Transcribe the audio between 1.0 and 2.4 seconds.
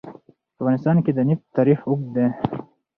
کې د نفت تاریخ اوږد دی.